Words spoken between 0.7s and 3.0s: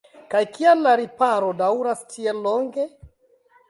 la riparo daŭras tiel longe?